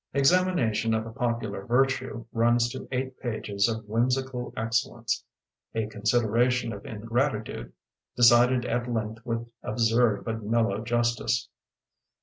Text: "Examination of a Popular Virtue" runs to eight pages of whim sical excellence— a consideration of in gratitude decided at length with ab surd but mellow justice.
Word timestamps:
"Examination 0.15 0.95
of 0.95 1.05
a 1.05 1.11
Popular 1.11 1.63
Virtue" 1.63 2.25
runs 2.33 2.69
to 2.69 2.87
eight 2.91 3.19
pages 3.19 3.69
of 3.69 3.85
whim 3.87 4.09
sical 4.09 4.51
excellence— 4.57 5.23
a 5.75 5.85
consideration 5.85 6.73
of 6.73 6.83
in 6.87 7.01
gratitude 7.01 7.71
decided 8.15 8.65
at 8.65 8.91
length 8.91 9.23
with 9.27 9.47
ab 9.63 9.77
surd 9.77 10.25
but 10.25 10.41
mellow 10.41 10.83
justice. 10.83 11.49